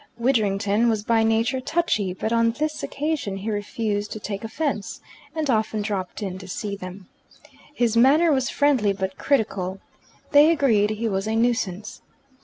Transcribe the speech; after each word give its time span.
Widdrington 0.17 0.89
was 0.89 1.03
by 1.03 1.21
nature 1.21 1.61
touchy, 1.61 2.11
but 2.11 2.33
on 2.33 2.53
this 2.53 2.81
occasion 2.81 3.37
he 3.37 3.51
refused 3.51 4.11
to 4.11 4.19
take 4.19 4.43
offence, 4.43 4.99
and 5.35 5.47
often 5.47 5.83
dropped 5.83 6.23
in 6.23 6.39
to 6.39 6.47
see 6.47 6.75
them. 6.75 7.07
His 7.75 7.95
manner 7.95 8.31
was 8.31 8.49
friendly 8.49 8.93
but 8.93 9.19
critical. 9.19 9.79
They 10.31 10.49
agreed 10.49 10.89
he 10.89 11.07
was 11.07 11.27
a 11.27 11.35
nuisance. 11.35 12.01